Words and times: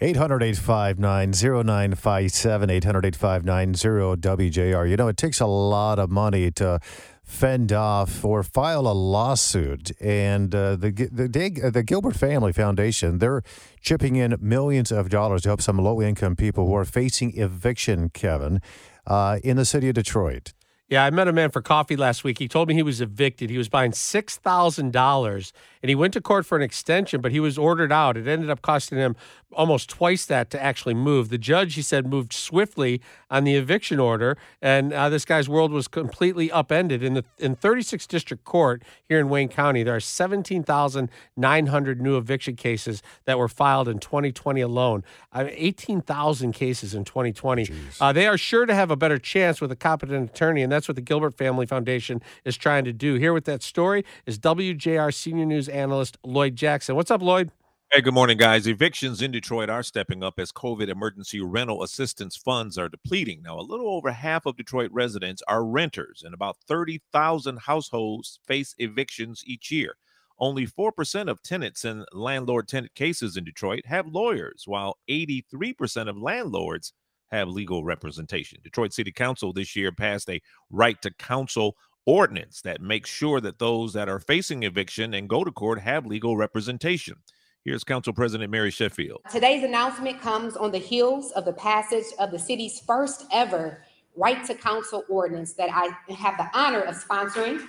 800 0.00 0.42
859 0.42 1.32
0957, 1.32 2.70
800 2.70 3.06
859 3.06 3.74
WJR. 3.74 4.88
You 4.88 4.96
know, 4.96 5.08
it 5.08 5.16
takes 5.16 5.40
a 5.40 5.46
lot 5.46 5.98
of 5.98 6.10
money 6.10 6.50
to 6.52 6.78
fend 7.24 7.72
off 7.72 8.24
or 8.24 8.42
file 8.42 8.86
a 8.86 8.94
lawsuit. 8.94 9.90
And 10.00 10.54
uh, 10.54 10.76
the, 10.76 10.90
the, 10.90 11.70
the 11.72 11.82
Gilbert 11.82 12.16
Family 12.16 12.52
Foundation, 12.52 13.18
they're 13.18 13.42
chipping 13.80 14.16
in 14.16 14.36
millions 14.40 14.90
of 14.92 15.10
dollars 15.10 15.42
to 15.42 15.50
help 15.50 15.60
some 15.60 15.78
low 15.78 16.00
income 16.00 16.36
people 16.36 16.66
who 16.66 16.74
are 16.74 16.84
facing 16.84 17.36
eviction, 17.36 18.08
Kevin, 18.10 18.62
uh, 19.06 19.38
in 19.42 19.56
the 19.56 19.64
city 19.64 19.88
of 19.88 19.94
Detroit. 19.94 20.54
Yeah, 20.88 21.04
I 21.04 21.10
met 21.10 21.28
a 21.28 21.34
man 21.34 21.50
for 21.50 21.60
coffee 21.60 21.96
last 21.96 22.24
week. 22.24 22.38
He 22.38 22.48
told 22.48 22.66
me 22.66 22.74
he 22.74 22.82
was 22.82 23.02
evicted. 23.02 23.50
He 23.50 23.58
was 23.58 23.68
buying 23.68 23.92
$6,000 23.92 25.52
and 25.82 25.88
he 25.88 25.94
went 25.94 26.12
to 26.14 26.20
court 26.20 26.46
for 26.46 26.56
an 26.56 26.62
extension, 26.62 27.20
but 27.20 27.32
he 27.32 27.40
was 27.40 27.58
ordered 27.58 27.92
out. 27.92 28.16
It 28.16 28.26
ended 28.26 28.50
up 28.50 28.62
costing 28.62 28.98
him 28.98 29.16
almost 29.52 29.88
twice 29.88 30.26
that 30.26 30.50
to 30.50 30.62
actually 30.62 30.94
move. 30.94 31.30
The 31.30 31.38
judge, 31.38 31.74
he 31.74 31.82
said, 31.82 32.06
moved 32.06 32.32
swiftly 32.32 33.00
on 33.30 33.44
the 33.44 33.54
eviction 33.54 33.98
order, 33.98 34.36
and 34.60 34.92
uh, 34.92 35.08
this 35.08 35.24
guy's 35.24 35.48
world 35.48 35.72
was 35.72 35.88
completely 35.88 36.50
upended. 36.50 37.02
In 37.02 37.14
the 37.14 37.24
in 37.38 37.54
36 37.54 38.06
District 38.06 38.44
Court 38.44 38.82
here 39.08 39.18
in 39.18 39.28
Wayne 39.28 39.48
County, 39.48 39.82
there 39.82 39.96
are 39.96 40.00
17,900 40.00 42.00
new 42.00 42.16
eviction 42.16 42.56
cases 42.56 43.02
that 43.24 43.38
were 43.38 43.48
filed 43.48 43.88
in 43.88 43.98
2020 43.98 44.60
alone. 44.60 45.04
Uh, 45.32 45.46
18,000 45.50 46.52
cases 46.52 46.94
in 46.94 47.04
2020. 47.04 47.70
Uh, 48.00 48.12
they 48.12 48.26
are 48.26 48.36
sure 48.36 48.66
to 48.66 48.74
have 48.74 48.90
a 48.90 48.96
better 48.96 49.18
chance 49.18 49.60
with 49.60 49.72
a 49.72 49.76
competent 49.76 50.30
attorney, 50.30 50.62
and 50.62 50.72
that's 50.78 50.86
what 50.86 50.94
the 50.94 51.02
Gilbert 51.02 51.36
Family 51.36 51.66
Foundation 51.66 52.22
is 52.44 52.56
trying 52.56 52.84
to 52.84 52.92
do. 52.92 53.16
Here 53.16 53.32
with 53.32 53.46
that 53.46 53.64
story 53.64 54.04
is 54.26 54.38
WJR 54.38 55.12
Senior 55.12 55.44
News 55.44 55.68
analyst 55.68 56.18
Lloyd 56.22 56.54
Jackson. 56.54 56.94
What's 56.94 57.10
up, 57.10 57.20
Lloyd? 57.20 57.50
Hey, 57.90 58.00
good 58.00 58.14
morning, 58.14 58.38
guys. 58.38 58.68
Evictions 58.68 59.20
in 59.20 59.32
Detroit 59.32 59.68
are 59.68 59.82
stepping 59.82 60.22
up 60.22 60.38
as 60.38 60.52
COVID 60.52 60.88
emergency 60.88 61.40
rental 61.40 61.82
assistance 61.82 62.36
funds 62.36 62.78
are 62.78 62.88
depleting. 62.88 63.42
Now, 63.42 63.58
a 63.58 63.60
little 63.60 63.88
over 63.88 64.12
half 64.12 64.46
of 64.46 64.56
Detroit 64.56 64.92
residents 64.92 65.42
are 65.48 65.64
renters, 65.64 66.22
and 66.24 66.32
about 66.32 66.58
30,000 66.68 67.58
households 67.62 68.38
face 68.46 68.76
evictions 68.78 69.42
each 69.44 69.72
year. 69.72 69.96
Only 70.38 70.64
4% 70.64 71.28
of 71.28 71.42
tenants 71.42 71.84
in 71.84 72.04
landlord 72.12 72.68
tenant 72.68 72.94
cases 72.94 73.36
in 73.36 73.42
Detroit 73.42 73.86
have 73.86 74.06
lawyers, 74.06 74.62
while 74.66 74.98
83% 75.10 76.08
of 76.08 76.16
landlords 76.16 76.92
have 77.30 77.48
legal 77.48 77.84
representation. 77.84 78.58
Detroit 78.62 78.92
City 78.92 79.12
Council 79.12 79.52
this 79.52 79.76
year 79.76 79.92
passed 79.92 80.28
a 80.30 80.40
right 80.70 81.00
to 81.02 81.10
counsel 81.12 81.76
ordinance 82.06 82.62
that 82.62 82.80
makes 82.80 83.10
sure 83.10 83.40
that 83.40 83.58
those 83.58 83.92
that 83.92 84.08
are 84.08 84.18
facing 84.18 84.62
eviction 84.62 85.14
and 85.14 85.28
go 85.28 85.44
to 85.44 85.52
court 85.52 85.78
have 85.80 86.06
legal 86.06 86.36
representation. 86.36 87.16
Here's 87.64 87.84
Council 87.84 88.14
President 88.14 88.50
Mary 88.50 88.70
Sheffield. 88.70 89.20
Today's 89.30 89.62
announcement 89.62 90.20
comes 90.20 90.56
on 90.56 90.72
the 90.72 90.78
heels 90.78 91.32
of 91.32 91.44
the 91.44 91.52
passage 91.52 92.06
of 92.18 92.30
the 92.30 92.38
city's 92.38 92.80
first 92.80 93.26
ever 93.30 93.84
right 94.16 94.42
to 94.46 94.54
counsel 94.54 95.04
ordinance 95.08 95.52
that 95.52 95.68
I 95.70 95.90
have 96.14 96.36
the 96.38 96.48
honor 96.54 96.80
of 96.80 96.94
sponsoring. 96.94 97.60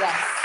Yes. 0.00 0.35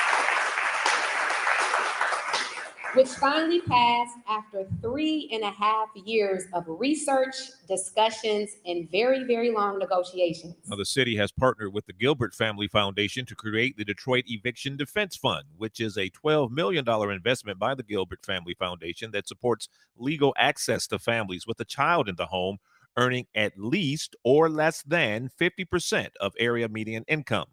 Which 2.94 3.08
finally 3.08 3.62
passed 3.62 4.18
after 4.28 4.66
three 4.82 5.30
and 5.32 5.44
a 5.44 5.52
half 5.52 5.90
years 5.96 6.44
of 6.54 6.66
research, 6.68 7.36
discussions, 7.68 8.50
and 8.66 8.90
very, 8.92 9.24
very 9.24 9.52
long 9.52 9.80
negotiations. 9.80 10.56
Now, 10.68 10.76
the 10.76 10.86
city 10.86 11.16
has 11.16 11.32
partnered 11.32 11.74
with 11.74 11.86
the 11.86 11.94
Gilbert 11.94 12.34
Family 12.34 12.68
Foundation 12.68 13.26
to 13.28 13.36
create 13.36 13.78
the 13.78 13.86
Detroit 13.86 14.26
Eviction 14.28 14.78
Defense 14.78 15.16
Fund, 15.16 15.46
which 15.58 15.80
is 15.80 15.98
a 15.98 16.10
$12 16.10 16.52
million 16.52 16.88
investment 16.88 17.60
by 17.60 17.76
the 17.76 17.84
Gilbert 17.84 18.26
Family 18.26 18.54
Foundation 18.54 19.12
that 19.12 19.28
supports 19.28 19.70
legal 19.98 20.34
access 20.38 20.88
to 20.88 21.00
families 21.00 21.48
with 21.48 21.60
a 21.60 21.66
child 21.66 22.10
in 22.10 22.16
the 22.16 22.28
home 22.28 22.58
earning 22.98 23.26
at 23.34 23.58
least 23.58 24.16
or 24.24 24.50
less 24.50 24.82
than 24.84 25.30
50% 25.40 26.10
of 26.20 26.34
area 26.38 26.68
median 26.68 27.06
income. 27.08 27.48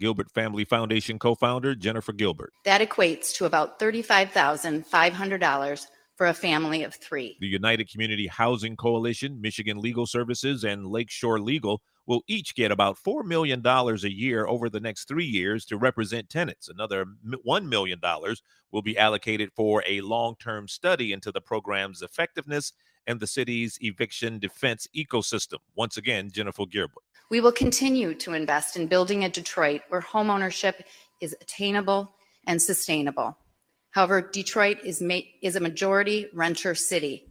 Gilbert 0.00 0.30
Family 0.32 0.64
Foundation 0.64 1.18
co 1.18 1.34
founder 1.34 1.74
Jennifer 1.74 2.12
Gilbert. 2.12 2.52
That 2.64 2.80
equates 2.80 3.34
to 3.34 3.44
about 3.44 3.78
$35,500 3.78 5.86
for 6.16 6.26
a 6.26 6.34
family 6.34 6.82
of 6.82 6.94
three. 6.94 7.36
The 7.40 7.46
United 7.46 7.90
Community 7.90 8.26
Housing 8.26 8.76
Coalition, 8.76 9.40
Michigan 9.40 9.78
Legal 9.78 10.06
Services, 10.06 10.64
and 10.64 10.86
Lakeshore 10.86 11.40
Legal 11.40 11.80
will 12.06 12.22
each 12.26 12.54
get 12.54 12.70
about 12.70 12.98
$4 12.98 13.24
million 13.24 13.64
a 13.64 13.94
year 14.08 14.46
over 14.46 14.68
the 14.68 14.80
next 14.80 15.06
three 15.06 15.24
years 15.24 15.64
to 15.66 15.78
represent 15.78 16.28
tenants. 16.28 16.68
Another 16.68 17.06
$1 17.46 17.68
million 17.68 18.00
will 18.72 18.82
be 18.82 18.98
allocated 18.98 19.50
for 19.54 19.82
a 19.86 20.00
long 20.02 20.34
term 20.38 20.68
study 20.68 21.12
into 21.12 21.32
the 21.32 21.40
program's 21.40 22.02
effectiveness 22.02 22.72
and 23.10 23.18
the 23.18 23.26
city's 23.26 23.76
eviction 23.82 24.38
defense 24.38 24.86
ecosystem. 24.96 25.58
Once 25.74 25.96
again, 25.96 26.30
Jennifer 26.30 26.64
Gilbert. 26.64 27.02
We 27.28 27.40
will 27.40 27.52
continue 27.52 28.14
to 28.14 28.34
invest 28.34 28.76
in 28.76 28.86
building 28.86 29.24
a 29.24 29.28
Detroit 29.28 29.82
where 29.88 30.00
homeownership 30.00 30.82
is 31.20 31.36
attainable 31.40 32.12
and 32.46 32.62
sustainable. 32.62 33.36
However, 33.90 34.20
Detroit 34.20 34.78
is, 34.84 35.02
ma- 35.02 35.26
is 35.42 35.56
a 35.56 35.60
majority 35.60 36.28
renter 36.32 36.74
city. 36.76 37.26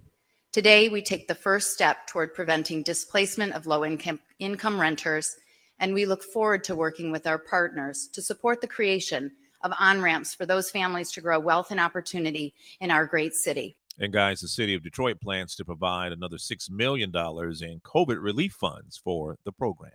Today, 0.51 0.89
we 0.89 1.01
take 1.01 1.28
the 1.28 1.35
first 1.35 1.72
step 1.72 2.07
toward 2.07 2.34
preventing 2.34 2.84
displacement 2.84 3.53
of 3.53 3.66
low 3.66 3.85
income, 3.85 4.19
income 4.39 4.79
renters, 4.79 5.34
and 5.79 5.94
we 5.94 6.06
look 6.06 6.23
forward 6.23 6.66
to 6.66 6.75
working 6.75 7.12
with 7.12 7.25
our 7.25 7.39
partners 7.39 8.09
to 8.13 8.22
support 8.22 8.59
the 8.59 8.68
creation 8.68 9.31
of 9.63 9.72
on 9.79 10.01
ramps 10.01 10.34
for 10.34 10.45
those 10.45 10.72
families 10.72 11.12
to 11.12 11.22
grow 11.22 11.39
wealth 11.39 11.72
and 11.72 11.79
opportunity 11.79 12.53
in 12.81 12.91
our 12.91 13.06
great 13.06 13.34
city. 13.34 13.78
And 14.00 14.14
guys, 14.14 14.40
the 14.40 14.48
city 14.48 14.74
of 14.74 14.84
Detroit 14.84 15.20
plans 15.22 15.56
to 15.56 15.66
provide 15.66 16.12
another 16.12 16.38
$6 16.38 16.72
million 16.72 17.10
in 17.10 17.80
COVID 17.82 18.22
relief 18.22 18.54
funds 18.54 18.98
for 18.98 19.38
the 19.44 19.52
program. 19.52 19.92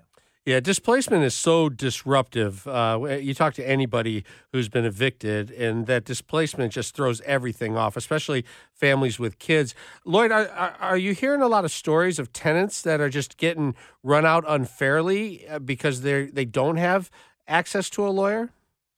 Yeah, 0.47 0.61
displacement 0.61 1.25
is 1.25 1.35
so 1.35 1.71
disruptive. 1.71 2.69
Uh, 2.69 3.17
you 3.19 3.33
talk 3.33 3.55
to 3.55 3.67
anybody 3.67 4.25
who's 4.53 4.69
been 4.69 4.85
evicted, 4.85 5.51
and 5.51 5.87
that 5.87 6.05
displacement 6.05 6.75
just 6.75 6.95
throws 6.95 7.23
everything 7.23 7.79
off, 7.79 7.97
especially 7.97 8.45
families 8.75 9.19
with 9.19 9.39
kids. 9.39 9.75
Lloyd, 10.05 10.31
are, 10.33 10.77
are 10.81 10.99
you 10.99 11.15
hearing 11.15 11.41
a 11.41 11.49
lot 11.49 11.65
of 11.65 11.73
stories 11.73 12.19
of 12.19 12.31
tenants 12.35 12.83
that 12.83 13.01
are 13.01 13.09
just 13.09 13.39
getting 13.39 13.75
run 14.03 14.27
out 14.27 14.45
unfairly 14.47 15.49
uh, 15.49 15.61
because 15.61 16.03
they 16.03 16.27
they 16.27 16.45
don't 16.45 16.77
have 16.77 17.11
access 17.49 17.89
to 17.91 18.07
a 18.07 18.11
lawyer? 18.11 18.51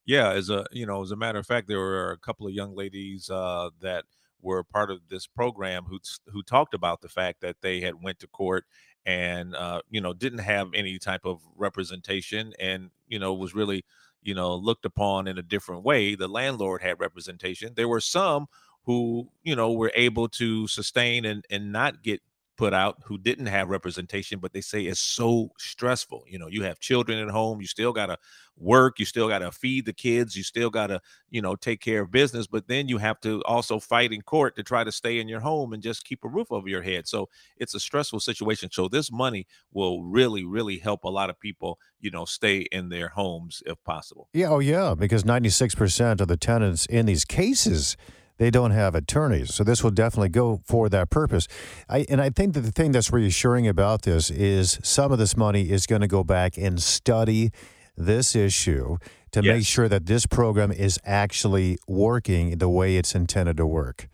Yeah, 0.05 0.33
as 0.33 0.51
a 0.51 0.67
you 0.73 0.85
know, 0.85 1.01
as 1.01 1.13
a 1.13 1.17
matter 1.17 1.39
of 1.39 1.47
fact, 1.47 1.69
there 1.69 1.79
were 1.79 2.11
a 2.11 2.19
couple 2.19 2.49
of 2.49 2.55
young 2.55 2.75
ladies 2.75 3.31
uh, 3.31 3.71
that 3.83 4.05
were 4.47 4.63
part 4.63 4.91
of 4.91 5.01
this 5.09 5.27
program 5.27 5.85
who 5.85 5.99
who 6.29 6.43
talked 6.43 6.73
about 6.73 7.03
the 7.03 7.09
fact 7.09 7.41
that 7.41 7.57
they 7.63 7.81
had 7.81 8.03
went 8.03 8.21
to 8.21 8.29
court 8.29 8.65
and 9.05 9.55
uh, 9.57 9.83
you 9.91 10.01
know 10.01 10.13
didn't 10.13 10.39
have 10.39 10.69
any 10.73 10.99
type 10.99 11.25
of 11.25 11.41
representation 11.57 12.53
and 12.61 12.91
you 13.09 13.19
know 13.19 13.35
was 13.35 13.55
really 13.55 13.85
you 14.23 14.35
know 14.35 14.55
looked 14.55 14.87
upon 14.87 15.27
in 15.27 15.37
a 15.37 15.43
different 15.43 15.83
way. 15.83 16.15
The 16.15 16.29
landlord 16.29 16.81
had 16.83 17.01
representation. 17.01 17.73
There 17.75 17.89
were 17.89 18.01
some 18.01 18.47
who 18.85 19.29
you 19.43 19.57
know 19.57 19.73
were 19.73 19.93
able 19.95 20.29
to 20.29 20.69
sustain 20.69 21.25
and 21.25 21.45
and 21.51 21.73
not 21.73 22.03
get 22.05 22.23
put 22.57 22.73
out 22.73 22.97
who 23.05 23.19
didn't 23.19 23.47
have 23.47 23.69
representation, 23.69 24.39
but 24.39 24.53
they 24.53 24.61
say 24.61 24.83
it's 24.83 25.01
so 25.01 25.51
stressful. 25.59 26.25
You 26.27 26.39
know, 26.39 26.49
you 26.49 26.63
have 26.63 26.79
children 26.79 27.19
at 27.19 27.31
home, 27.31 27.61
you 27.61 27.67
still 27.67 27.93
got 27.93 28.07
to 28.07 28.19
work, 28.57 28.99
you 28.99 29.05
still 29.05 29.29
got 29.29 29.41
to 29.41 29.53
feed 29.53 29.85
the 29.85 29.93
kids, 29.93 30.35
you 30.35 30.43
still 30.43 30.71
got 30.71 30.87
to, 30.87 31.01
you 31.31 31.43
know, 31.43 31.55
take 31.55 31.81
care 31.81 32.03
of 32.03 32.11
business, 32.11 32.47
but 32.47 32.69
then 32.69 32.89
you 32.89 32.99
have 32.99 33.21
to 33.21 33.43
also 33.45 33.79
fight 33.79 34.13
in 34.13 34.23
court 34.23 34.57
to 34.57 34.63
try 34.63 34.83
to 34.83 34.93
stay 34.93 35.19
in 35.19 35.29
your 35.29 35.41
home 35.41 35.73
and 35.73 35.83
just 35.83 36.05
keep 36.05 36.25
a 36.25 36.29
roof 36.29 36.51
over 36.51 36.69
your 36.69 36.83
head. 36.83 37.07
So 37.07 37.29
it's 37.59 37.75
a 37.75 37.81
stressful 37.81 38.21
situation. 38.21 38.71
So 38.73 38.89
this 38.89 39.13
money 39.13 39.47
will 39.73 40.03
really, 40.03 40.45
really 40.45 40.79
help 40.79 41.05
a 41.05 41.11
lot 41.11 41.29
of 41.29 41.39
people, 41.39 41.79
you 42.01 42.11
know, 42.11 42.25
stay 42.25 42.67
in 42.73 42.89
their 42.89 43.09
homes 43.09 43.63
if 43.67 43.83
possible. 43.85 44.29
Yeah. 44.33 44.49
Oh, 44.49 44.61
yeah. 44.61 44.95
Because 44.95 45.25
96% 45.25 46.21
of 46.21 46.29
the 46.29 46.37
tenants 46.37 46.87
in 46.87 47.07
these 47.07 47.25
cases, 47.25 47.97
they 48.39 48.51
don't 48.51 48.73
have 48.73 48.95
attorneys. 48.95 49.55
So 49.55 49.65
this 49.65 49.83
will 49.83 49.91
definitely 49.91 50.29
go 50.29 50.61
for 50.65 50.89
that 50.89 51.11
purpose. 51.11 51.49
I, 51.89 52.07
and 52.09 52.21
I 52.21 52.31
think 52.31 52.55
that 52.55 52.61
the 52.61 52.73
thing 52.73 52.93
that's 52.93 53.13
reassuring 53.13 53.67
about 53.67 54.03
this 54.03 54.31
is 54.31 54.79
some 54.83 55.13
of 55.13 55.19
this 55.19 55.37
money 55.37 55.71
is 55.71 55.87
going 55.87 56.03
to 56.03 56.09
go 56.09 56.23
back 56.23 56.57
and 56.57 56.83
study 56.83 57.51
this 57.97 58.37
issue 58.37 58.99
to 59.33 59.43
yes. 59.43 59.57
make 59.57 59.67
sure 59.67 59.89
that 59.89 60.07
this 60.07 60.27
program 60.27 60.71
is 60.71 60.99
actually 61.05 61.79
working 61.89 62.59
the 62.59 62.69
way 62.69 62.97
it's 62.97 63.15
intended 63.15 63.57
to 63.57 63.67
work. 63.67 64.09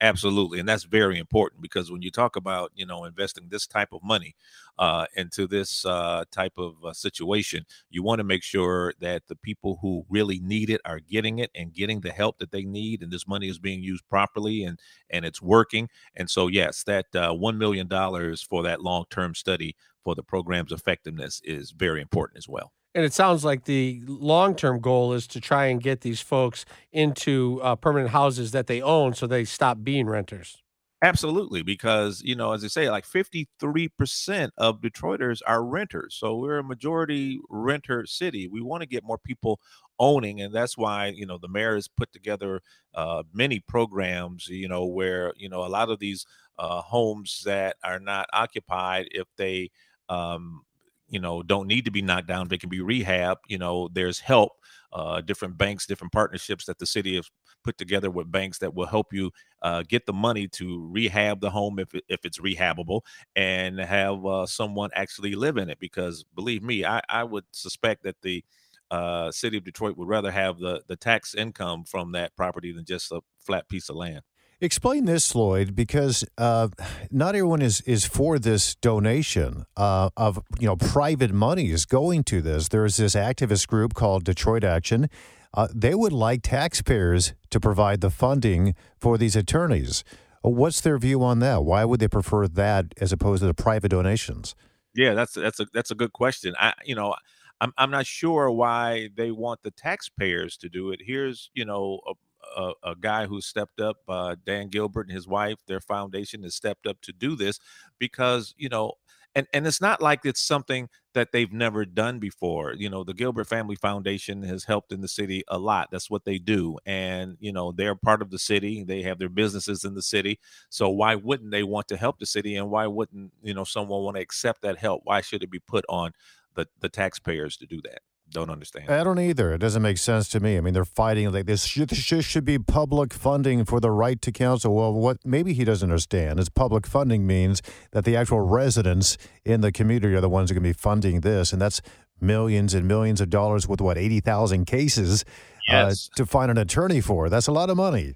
Absolutely, 0.00 0.60
and 0.60 0.68
that's 0.68 0.84
very 0.84 1.18
important 1.18 1.60
because 1.60 1.90
when 1.90 2.02
you 2.02 2.10
talk 2.12 2.36
about 2.36 2.70
you 2.76 2.86
know 2.86 3.04
investing 3.04 3.48
this 3.48 3.66
type 3.66 3.88
of 3.92 4.00
money 4.04 4.36
uh, 4.78 5.06
into 5.16 5.48
this 5.48 5.84
uh, 5.84 6.22
type 6.30 6.52
of 6.56 6.74
uh, 6.84 6.92
situation, 6.92 7.64
you 7.90 8.00
want 8.04 8.20
to 8.20 8.24
make 8.24 8.44
sure 8.44 8.94
that 9.00 9.26
the 9.26 9.34
people 9.34 9.78
who 9.82 10.04
really 10.08 10.38
need 10.38 10.70
it 10.70 10.80
are 10.84 11.00
getting 11.00 11.40
it 11.40 11.50
and 11.52 11.74
getting 11.74 12.00
the 12.00 12.12
help 12.12 12.38
that 12.38 12.52
they 12.52 12.62
need, 12.64 13.02
and 13.02 13.10
this 13.10 13.26
money 13.26 13.48
is 13.48 13.58
being 13.58 13.82
used 13.82 14.08
properly 14.08 14.62
and 14.62 14.78
and 15.10 15.24
it's 15.24 15.42
working. 15.42 15.88
And 16.14 16.30
so, 16.30 16.46
yes, 16.46 16.84
that 16.84 17.06
uh, 17.16 17.32
one 17.34 17.58
million 17.58 17.88
dollars 17.88 18.40
for 18.40 18.62
that 18.62 18.80
long 18.80 19.04
term 19.10 19.34
study 19.34 19.74
for 20.04 20.14
the 20.14 20.22
program's 20.22 20.70
effectiveness 20.70 21.40
is 21.44 21.72
very 21.72 22.00
important 22.00 22.38
as 22.38 22.48
well. 22.48 22.72
And 22.94 23.04
it 23.04 23.12
sounds 23.12 23.44
like 23.44 23.64
the 23.64 24.00
long 24.06 24.54
term 24.56 24.80
goal 24.80 25.12
is 25.12 25.26
to 25.28 25.40
try 25.40 25.66
and 25.66 25.80
get 25.82 26.00
these 26.00 26.20
folks 26.20 26.64
into 26.92 27.60
uh, 27.62 27.76
permanent 27.76 28.10
houses 28.10 28.50
that 28.52 28.66
they 28.66 28.82
own 28.82 29.14
so 29.14 29.26
they 29.26 29.44
stop 29.44 29.78
being 29.84 30.06
renters. 30.06 30.62
Absolutely, 31.00 31.62
because 31.62 32.22
you 32.24 32.34
know, 32.34 32.52
as 32.52 32.64
I 32.64 32.68
say, 32.68 32.90
like 32.90 33.06
53% 33.06 34.50
of 34.58 34.80
Detroiters 34.80 35.40
are 35.46 35.64
renters. 35.64 36.16
So 36.16 36.36
we're 36.36 36.58
a 36.58 36.64
majority 36.64 37.38
renter 37.48 38.04
city. 38.04 38.48
We 38.48 38.60
want 38.60 38.80
to 38.82 38.88
get 38.88 39.04
more 39.04 39.18
people 39.18 39.60
owning, 40.00 40.40
and 40.40 40.52
that's 40.52 40.76
why 40.76 41.08
you 41.08 41.24
know 41.24 41.38
the 41.38 41.46
mayor 41.48 41.76
has 41.76 41.86
put 41.86 42.12
together 42.12 42.62
uh, 42.94 43.22
many 43.32 43.60
programs. 43.60 44.48
You 44.48 44.66
know, 44.66 44.86
where 44.86 45.32
you 45.36 45.48
know 45.48 45.64
a 45.64 45.68
lot 45.68 45.88
of 45.88 46.00
these 46.00 46.26
uh, 46.58 46.80
homes 46.82 47.42
that 47.44 47.76
are 47.84 48.00
not 48.00 48.28
occupied, 48.32 49.06
if 49.12 49.28
they 49.36 49.70
um, 50.08 50.62
you 51.08 51.20
know 51.20 51.42
don't 51.42 51.66
need 51.66 51.84
to 51.86 51.90
be 51.90 52.02
knocked 52.02 52.28
down, 52.28 52.48
they 52.48 52.58
can 52.58 52.70
be 52.70 52.80
rehab. 52.80 53.38
You 53.48 53.58
know, 53.58 53.88
there's 53.92 54.20
help. 54.20 54.52
Uh, 54.90 55.20
different 55.20 55.58
banks, 55.58 55.84
different 55.84 56.12
partnerships 56.14 56.64
that 56.64 56.78
the 56.78 56.86
city 56.86 57.16
has 57.16 57.28
put 57.62 57.76
together 57.76 58.10
with 58.10 58.32
banks 58.32 58.56
that 58.58 58.74
will 58.74 58.86
help 58.86 59.12
you 59.12 59.30
uh, 59.60 59.82
get 59.86 60.06
the 60.06 60.12
money 60.14 60.48
to 60.48 60.88
rehab 60.90 61.40
the 61.42 61.50
home 61.50 61.78
if, 61.78 61.88
if 62.08 62.24
it's 62.24 62.40
rehabable 62.40 63.02
and 63.36 63.78
have 63.78 64.24
uh, 64.24 64.46
someone 64.46 64.88
actually 64.94 65.34
live 65.34 65.58
in 65.58 65.68
it. 65.68 65.78
Because 65.78 66.24
believe 66.34 66.62
me, 66.62 66.86
I, 66.86 67.02
I 67.10 67.24
would 67.24 67.44
suspect 67.52 68.02
that 68.04 68.16
the 68.22 68.42
uh, 68.90 69.30
city 69.30 69.58
of 69.58 69.64
Detroit 69.64 69.98
would 69.98 70.08
rather 70.08 70.30
have 70.30 70.58
the, 70.58 70.82
the 70.86 70.96
tax 70.96 71.34
income 71.34 71.84
from 71.84 72.12
that 72.12 72.34
property 72.34 72.72
than 72.72 72.86
just 72.86 73.12
a 73.12 73.20
flat 73.40 73.68
piece 73.68 73.90
of 73.90 73.96
land. 73.96 74.22
Explain 74.60 75.04
this, 75.04 75.36
Lloyd, 75.36 75.76
because 75.76 76.24
uh, 76.36 76.66
not 77.12 77.36
everyone 77.36 77.62
is 77.62 77.80
is 77.82 78.04
for 78.04 78.40
this 78.40 78.74
donation 78.74 79.66
uh, 79.76 80.10
of 80.16 80.40
you 80.58 80.66
know 80.66 80.74
private 80.74 81.32
money 81.32 81.70
is 81.70 81.86
going 81.86 82.24
to 82.24 82.42
this. 82.42 82.66
There 82.68 82.84
is 82.84 82.96
this 82.96 83.14
activist 83.14 83.68
group 83.68 83.94
called 83.94 84.24
Detroit 84.24 84.64
Action. 84.64 85.08
Uh, 85.54 85.68
they 85.72 85.94
would 85.94 86.12
like 86.12 86.42
taxpayers 86.42 87.34
to 87.50 87.60
provide 87.60 88.00
the 88.00 88.10
funding 88.10 88.74
for 88.98 89.16
these 89.16 89.36
attorneys. 89.36 90.02
What's 90.42 90.80
their 90.80 90.98
view 90.98 91.22
on 91.22 91.38
that? 91.38 91.64
Why 91.64 91.84
would 91.84 92.00
they 92.00 92.08
prefer 92.08 92.48
that 92.48 92.86
as 93.00 93.12
opposed 93.12 93.42
to 93.42 93.46
the 93.46 93.54
private 93.54 93.90
donations? 93.90 94.56
Yeah, 94.92 95.14
that's 95.14 95.34
that's 95.34 95.60
a 95.60 95.66
that's 95.72 95.92
a 95.92 95.94
good 95.94 96.12
question. 96.12 96.54
I 96.58 96.72
you 96.84 96.96
know 96.96 97.14
I'm 97.60 97.72
I'm 97.78 97.92
not 97.92 98.06
sure 98.06 98.50
why 98.50 99.10
they 99.16 99.30
want 99.30 99.62
the 99.62 99.70
taxpayers 99.70 100.56
to 100.58 100.68
do 100.68 100.90
it. 100.90 101.00
Here's 101.04 101.50
you 101.54 101.64
know 101.64 102.00
a, 102.08 102.12
a, 102.56 102.72
a 102.82 102.94
guy 102.94 103.26
who 103.26 103.40
stepped 103.40 103.80
up, 103.80 103.96
uh, 104.08 104.36
Dan 104.44 104.68
Gilbert 104.68 105.06
and 105.08 105.14
his 105.14 105.28
wife, 105.28 105.58
their 105.66 105.80
foundation 105.80 106.42
has 106.42 106.54
stepped 106.54 106.86
up 106.86 107.00
to 107.02 107.12
do 107.12 107.36
this 107.36 107.58
because 107.98 108.54
you 108.56 108.68
know 108.68 108.94
and 109.34 109.46
and 109.52 109.66
it's 109.66 109.80
not 109.80 110.00
like 110.00 110.20
it's 110.24 110.42
something 110.42 110.88
that 111.14 111.32
they've 111.32 111.52
never 111.52 111.84
done 111.84 112.18
before 112.18 112.72
you 112.74 112.88
know 112.88 113.04
the 113.04 113.14
gilbert 113.14 113.46
family 113.46 113.76
foundation 113.76 114.42
has 114.42 114.64
helped 114.64 114.92
in 114.92 115.00
the 115.00 115.08
city 115.08 115.42
a 115.48 115.58
lot 115.58 115.88
that's 115.90 116.10
what 116.10 116.24
they 116.24 116.38
do 116.38 116.78
and 116.86 117.36
you 117.40 117.52
know 117.52 117.72
they're 117.72 117.94
part 117.94 118.22
of 118.22 118.30
the 118.30 118.38
city 118.38 118.84
they 118.84 119.02
have 119.02 119.18
their 119.18 119.28
businesses 119.28 119.84
in 119.84 119.94
the 119.94 120.02
city 120.02 120.38
so 120.70 120.88
why 120.88 121.14
wouldn't 121.14 121.50
they 121.50 121.62
want 121.62 121.86
to 121.88 121.96
help 121.96 122.18
the 122.18 122.26
city 122.26 122.56
and 122.56 122.70
why 122.70 122.86
wouldn't 122.86 123.32
you 123.42 123.54
know 123.54 123.64
someone 123.64 124.02
want 124.02 124.16
to 124.16 124.22
accept 124.22 124.62
that 124.62 124.78
help? 124.78 125.02
Why 125.04 125.20
should 125.20 125.42
it 125.42 125.50
be 125.50 125.60
put 125.60 125.84
on 125.88 126.12
the 126.54 126.66
the 126.80 126.88
taxpayers 126.88 127.56
to 127.58 127.66
do 127.66 127.80
that 127.82 128.00
don't 128.30 128.50
understand. 128.50 128.90
I 128.90 129.04
don't 129.04 129.18
either. 129.18 129.52
It 129.52 129.58
doesn't 129.58 129.82
make 129.82 129.98
sense 129.98 130.28
to 130.30 130.40
me. 130.40 130.56
I 130.56 130.60
mean, 130.60 130.74
they're 130.74 130.84
fighting 130.84 131.32
like 131.32 131.46
this. 131.46 131.64
Should, 131.64 131.90
this 131.90 132.24
should 132.24 132.44
be 132.44 132.58
public 132.58 133.14
funding 133.14 133.64
for 133.64 133.80
the 133.80 133.90
right 133.90 134.20
to 134.22 134.32
counsel. 134.32 134.74
Well, 134.74 134.92
what 134.92 135.18
maybe 135.24 135.52
he 135.54 135.64
doesn't 135.64 135.88
understand 135.88 136.38
is 136.38 136.48
public 136.48 136.86
funding 136.86 137.26
means 137.26 137.62
that 137.92 138.04
the 138.04 138.16
actual 138.16 138.40
residents 138.40 139.16
in 139.44 139.60
the 139.60 139.72
community 139.72 140.14
are 140.14 140.20
the 140.20 140.28
ones 140.28 140.50
who 140.50 140.54
are 140.54 140.60
going 140.60 140.72
to 140.72 140.76
be 140.76 140.80
funding 140.80 141.20
this, 141.20 141.52
and 141.52 141.60
that's 141.60 141.80
millions 142.20 142.74
and 142.74 142.86
millions 142.86 143.20
of 143.20 143.30
dollars 143.30 143.68
with 143.68 143.80
what 143.80 143.96
eighty 143.96 144.20
thousand 144.20 144.66
cases 144.66 145.24
uh, 145.70 145.88
yes. 145.88 146.10
uh, 146.12 146.16
to 146.16 146.26
find 146.26 146.50
an 146.50 146.58
attorney 146.58 147.00
for. 147.00 147.28
That's 147.28 147.46
a 147.46 147.52
lot 147.52 147.70
of 147.70 147.76
money. 147.76 148.14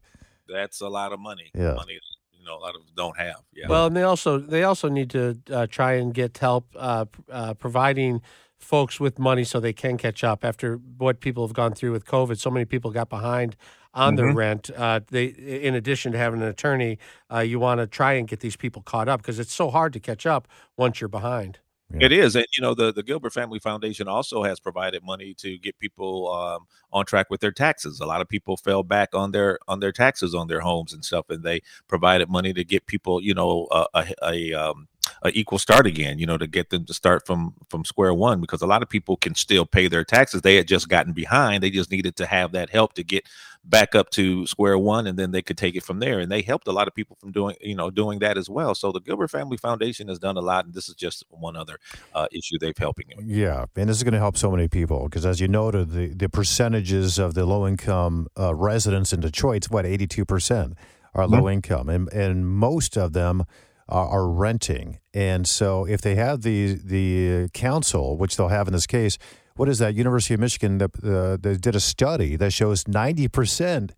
That's 0.48 0.80
a 0.80 0.88
lot 0.88 1.12
of 1.12 1.20
money. 1.20 1.50
Yeah. 1.54 1.74
Money 1.74 1.98
you 2.42 2.48
know 2.48 2.56
a 2.56 2.60
lot 2.60 2.74
of 2.74 2.82
don't 2.96 3.16
have. 3.18 3.42
Yeah. 3.54 3.66
Well, 3.68 3.86
and 3.86 3.96
they 3.96 4.02
also 4.02 4.38
they 4.38 4.64
also 4.64 4.88
need 4.88 5.10
to 5.10 5.38
uh, 5.50 5.66
try 5.68 5.94
and 5.94 6.12
get 6.12 6.36
help 6.38 6.66
uh, 6.76 7.06
uh, 7.30 7.54
providing 7.54 8.20
folks 8.62 9.00
with 9.00 9.18
money 9.18 9.44
so 9.44 9.60
they 9.60 9.72
can 9.72 9.98
catch 9.98 10.22
up 10.24 10.44
after 10.44 10.76
what 10.98 11.20
people 11.20 11.46
have 11.46 11.54
gone 11.54 11.74
through 11.74 11.92
with 11.92 12.04
COVID. 12.06 12.38
So 12.38 12.50
many 12.50 12.64
people 12.64 12.90
got 12.90 13.08
behind 13.08 13.56
on 13.94 14.16
mm-hmm. 14.16 14.26
their 14.26 14.34
rent. 14.34 14.70
Uh, 14.74 15.00
they, 15.10 15.26
in 15.26 15.74
addition 15.74 16.12
to 16.12 16.18
having 16.18 16.40
an 16.40 16.48
attorney, 16.48 16.98
uh, 17.32 17.40
you 17.40 17.58
want 17.58 17.80
to 17.80 17.86
try 17.86 18.14
and 18.14 18.28
get 18.28 18.40
these 18.40 18.56
people 18.56 18.82
caught 18.82 19.08
up 19.08 19.20
because 19.20 19.38
it's 19.38 19.52
so 19.52 19.70
hard 19.70 19.92
to 19.92 20.00
catch 20.00 20.26
up 20.26 20.48
once 20.76 21.00
you're 21.00 21.08
behind. 21.08 21.58
Yeah. 21.94 22.06
It 22.06 22.12
is, 22.12 22.36
and 22.36 22.46
you 22.56 22.62
know 22.62 22.72
the 22.72 22.90
the 22.90 23.02
Gilbert 23.02 23.34
Family 23.34 23.58
Foundation 23.58 24.08
also 24.08 24.44
has 24.44 24.58
provided 24.58 25.04
money 25.04 25.34
to 25.34 25.58
get 25.58 25.78
people 25.78 26.32
um, 26.32 26.66
on 26.90 27.04
track 27.04 27.28
with 27.28 27.42
their 27.42 27.52
taxes. 27.52 28.00
A 28.00 28.06
lot 28.06 28.22
of 28.22 28.30
people 28.30 28.56
fell 28.56 28.82
back 28.82 29.14
on 29.14 29.32
their 29.32 29.58
on 29.68 29.80
their 29.80 29.92
taxes 29.92 30.34
on 30.34 30.48
their 30.48 30.60
homes 30.60 30.94
and 30.94 31.04
stuff, 31.04 31.26
and 31.28 31.42
they 31.42 31.60
provided 31.88 32.30
money 32.30 32.54
to 32.54 32.64
get 32.64 32.86
people, 32.86 33.20
you 33.20 33.34
know, 33.34 33.68
a, 33.70 33.86
a, 33.92 34.06
a 34.22 34.54
um, 34.54 34.88
a 35.22 35.30
equal 35.30 35.58
start 35.58 35.86
again, 35.86 36.18
you 36.18 36.26
know, 36.26 36.36
to 36.36 36.46
get 36.46 36.70
them 36.70 36.84
to 36.84 36.94
start 36.94 37.24
from 37.26 37.54
from 37.68 37.84
square 37.84 38.12
one 38.12 38.40
because 38.40 38.60
a 38.60 38.66
lot 38.66 38.82
of 38.82 38.88
people 38.88 39.16
can 39.16 39.34
still 39.34 39.64
pay 39.64 39.88
their 39.88 40.04
taxes. 40.04 40.42
They 40.42 40.56
had 40.56 40.66
just 40.66 40.88
gotten 40.88 41.12
behind. 41.12 41.62
They 41.62 41.70
just 41.70 41.90
needed 41.90 42.16
to 42.16 42.26
have 42.26 42.52
that 42.52 42.70
help 42.70 42.94
to 42.94 43.04
get 43.04 43.28
back 43.64 43.94
up 43.94 44.10
to 44.10 44.44
square 44.46 44.76
one 44.76 45.06
and 45.06 45.16
then 45.16 45.30
they 45.30 45.40
could 45.40 45.56
take 45.56 45.76
it 45.76 45.84
from 45.84 46.00
there. 46.00 46.18
And 46.18 46.32
they 46.32 46.42
helped 46.42 46.66
a 46.66 46.72
lot 46.72 46.88
of 46.88 46.94
people 46.94 47.16
from 47.20 47.30
doing, 47.30 47.54
you 47.60 47.76
know, 47.76 47.90
doing 47.90 48.18
that 48.18 48.36
as 48.36 48.50
well. 48.50 48.74
So 48.74 48.90
the 48.90 49.00
Gilbert 49.00 49.30
Family 49.30 49.56
Foundation 49.56 50.08
has 50.08 50.18
done 50.18 50.36
a 50.36 50.40
lot 50.40 50.64
and 50.64 50.74
this 50.74 50.88
is 50.88 50.96
just 50.96 51.24
one 51.30 51.56
other 51.56 51.78
uh, 52.14 52.26
issue 52.32 52.58
they've 52.58 52.76
helping. 52.76 53.06
Yeah, 53.24 53.66
and 53.76 53.88
this 53.88 53.96
is 53.96 54.02
going 54.02 54.14
to 54.14 54.18
help 54.18 54.36
so 54.36 54.50
many 54.50 54.66
people 54.66 55.04
because 55.04 55.24
as 55.24 55.40
you 55.40 55.46
noted, 55.46 55.90
the 55.90 56.08
the 56.08 56.28
percentages 56.28 57.18
of 57.18 57.34
the 57.34 57.46
low 57.46 57.66
income 57.66 58.26
uh, 58.38 58.54
residents 58.54 59.12
in 59.12 59.20
Detroit's 59.20 59.70
what 59.70 59.84
82% 59.84 60.74
are 61.14 61.24
mm-hmm. 61.24 61.34
low 61.34 61.48
income 61.48 61.88
and 61.88 62.12
and 62.12 62.48
most 62.48 62.96
of 62.96 63.12
them 63.12 63.44
are, 63.88 64.08
are 64.08 64.28
renting. 64.28 64.98
And 65.14 65.46
so 65.46 65.84
if 65.84 66.00
they 66.00 66.14
have 66.14 66.42
the 66.42 66.74
the 66.74 67.48
counsel, 67.52 68.16
which 68.16 68.36
they'll 68.36 68.48
have 68.48 68.66
in 68.68 68.72
this 68.72 68.86
case, 68.86 69.18
what 69.56 69.68
is 69.68 69.78
that? 69.78 69.94
University 69.94 70.34
of 70.34 70.40
Michigan 70.40 70.78
that, 70.78 70.90
uh, 71.04 71.36
that 71.36 71.60
did 71.60 71.76
a 71.76 71.80
study 71.80 72.36
that 72.36 72.52
shows 72.52 72.84
90% 72.84 73.90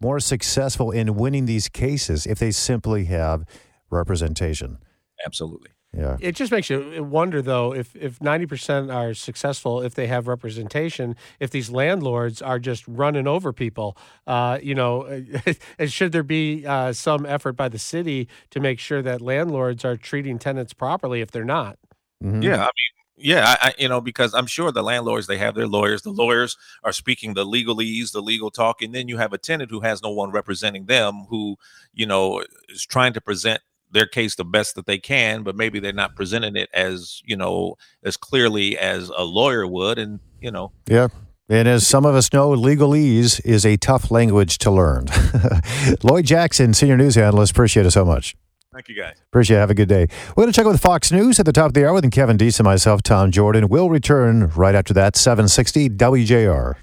more 0.00 0.20
successful 0.20 0.90
in 0.90 1.14
winning 1.14 1.46
these 1.46 1.68
cases 1.68 2.26
if 2.26 2.38
they 2.38 2.50
simply 2.50 3.04
have 3.06 3.44
representation. 3.90 4.78
Absolutely. 5.24 5.70
Yeah. 5.94 6.16
It 6.20 6.36
just 6.36 6.50
makes 6.50 6.70
you 6.70 7.04
wonder, 7.04 7.42
though, 7.42 7.74
if 7.74 7.94
if 7.94 8.20
ninety 8.22 8.46
percent 8.46 8.90
are 8.90 9.12
successful, 9.12 9.82
if 9.82 9.94
they 9.94 10.06
have 10.06 10.26
representation, 10.26 11.16
if 11.38 11.50
these 11.50 11.68
landlords 11.70 12.40
are 12.40 12.58
just 12.58 12.88
running 12.88 13.26
over 13.26 13.52
people, 13.52 13.98
uh, 14.26 14.58
you 14.62 14.74
know, 14.74 15.04
and 15.78 15.92
should 15.92 16.12
there 16.12 16.22
be 16.22 16.64
uh, 16.66 16.94
some 16.94 17.26
effort 17.26 17.52
by 17.52 17.68
the 17.68 17.78
city 17.78 18.26
to 18.50 18.60
make 18.60 18.78
sure 18.78 19.02
that 19.02 19.20
landlords 19.20 19.84
are 19.84 19.98
treating 19.98 20.38
tenants 20.38 20.72
properly 20.72 21.20
if 21.20 21.30
they're 21.30 21.44
not? 21.44 21.78
Mm-hmm. 22.24 22.40
Yeah, 22.40 22.62
I 22.62 22.64
mean, 22.64 22.92
yeah, 23.16 23.56
I, 23.60 23.74
you 23.78 23.88
know, 23.88 24.00
because 24.00 24.32
I'm 24.32 24.46
sure 24.46 24.72
the 24.72 24.82
landlords 24.82 25.26
they 25.26 25.36
have 25.38 25.54
their 25.54 25.68
lawyers. 25.68 26.02
The 26.02 26.10
lawyers 26.10 26.56
are 26.82 26.92
speaking 26.92 27.34
the 27.34 27.44
legalese, 27.44 28.12
the 28.12 28.22
legal 28.22 28.50
talk, 28.50 28.80
and 28.80 28.94
then 28.94 29.08
you 29.08 29.18
have 29.18 29.34
a 29.34 29.38
tenant 29.38 29.70
who 29.70 29.80
has 29.80 30.02
no 30.02 30.10
one 30.10 30.30
representing 30.30 30.86
them, 30.86 31.26
who 31.28 31.56
you 31.92 32.06
know 32.06 32.42
is 32.70 32.86
trying 32.86 33.12
to 33.12 33.20
present 33.20 33.60
their 33.92 34.06
case 34.06 34.34
the 34.34 34.44
best 34.44 34.74
that 34.74 34.86
they 34.86 34.98
can, 34.98 35.42
but 35.42 35.56
maybe 35.56 35.78
they're 35.78 35.92
not 35.92 36.16
presenting 36.16 36.56
it 36.56 36.68
as 36.72 37.22
you 37.24 37.36
know 37.36 37.76
as 38.02 38.16
clearly 38.16 38.78
as 38.78 39.10
a 39.10 39.24
lawyer 39.24 39.66
would, 39.66 39.98
and 39.98 40.20
you 40.40 40.50
know. 40.50 40.72
Yeah. 40.86 41.08
And 41.48 41.68
as 41.68 41.86
some 41.86 42.06
of 42.06 42.14
us 42.14 42.32
know, 42.32 42.50
legalese 42.50 43.44
is 43.44 43.66
a 43.66 43.76
tough 43.76 44.10
language 44.10 44.58
to 44.58 44.70
learn. 44.70 45.06
Lloyd 46.02 46.24
Jackson, 46.24 46.72
senior 46.72 46.96
news 46.96 47.16
analyst, 47.18 47.52
appreciate 47.52 47.84
it 47.84 47.90
so 47.90 48.04
much. 48.04 48.34
Thank 48.72 48.88
you, 48.88 48.96
guys. 48.96 49.16
Appreciate 49.26 49.58
it. 49.58 49.60
Have 49.60 49.70
a 49.70 49.74
good 49.74 49.88
day. 49.88 50.06
We're 50.30 50.44
going 50.44 50.52
to 50.52 50.56
check 50.56 50.64
with 50.64 50.80
Fox 50.80 51.12
News 51.12 51.38
at 51.38 51.44
the 51.44 51.52
top 51.52 51.66
of 51.66 51.74
the 51.74 51.86
hour 51.86 51.92
with 51.92 52.10
Kevin 52.10 52.38
Dietz 52.38 52.58
and 52.58 52.64
myself, 52.64 53.02
Tom 53.02 53.30
Jordan. 53.30 53.68
We'll 53.68 53.90
return 53.90 54.48
right 54.56 54.74
after 54.74 54.94
that, 54.94 55.14
760 55.14 55.90
WJR. 55.90 56.76